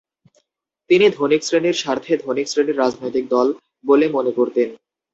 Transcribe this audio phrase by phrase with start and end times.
[0.89, 3.47] তিনি ধনীক শ্রেণীর স্বার্থে ধনীক শ্রেণীর রাজনৈতিক দল
[3.85, 4.69] বলে মনে করতেন।